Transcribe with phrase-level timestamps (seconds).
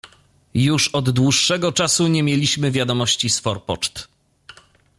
[0.53, 4.07] "Już od dłuższego czasu nie mieliśmy wiadomości z forpoczt."